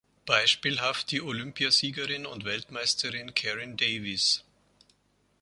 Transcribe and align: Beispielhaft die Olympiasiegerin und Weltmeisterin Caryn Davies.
Beispielhaft 0.25 1.11
die 1.11 1.21
Olympiasiegerin 1.21 2.25
und 2.25 2.43
Weltmeisterin 2.43 3.35
Caryn 3.35 3.77
Davies. 3.77 4.43